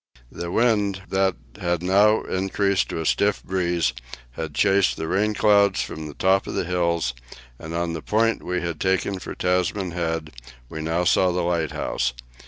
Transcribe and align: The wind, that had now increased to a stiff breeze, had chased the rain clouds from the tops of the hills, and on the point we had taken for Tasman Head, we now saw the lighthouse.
The 0.31 0.49
wind, 0.49 1.03
that 1.09 1.35
had 1.59 1.83
now 1.83 2.23
increased 2.23 2.89
to 2.89 3.01
a 3.01 3.05
stiff 3.05 3.43
breeze, 3.43 3.93
had 4.31 4.55
chased 4.55 4.97
the 4.97 5.07
rain 5.07 5.35
clouds 5.35 5.83
from 5.83 6.07
the 6.07 6.15
tops 6.15 6.47
of 6.47 6.55
the 6.55 6.63
hills, 6.63 7.13
and 7.59 7.75
on 7.75 7.93
the 7.93 8.01
point 8.01 8.41
we 8.41 8.61
had 8.61 8.79
taken 8.81 9.19
for 9.19 9.35
Tasman 9.35 9.91
Head, 9.91 10.31
we 10.69 10.81
now 10.81 11.03
saw 11.03 11.31
the 11.31 11.43
lighthouse. 11.43 12.13